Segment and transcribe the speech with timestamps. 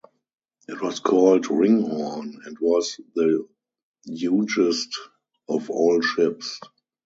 [0.67, 3.47] It was called Ringhorn, and was the
[4.07, 4.97] hugest
[5.47, 6.59] of all ships.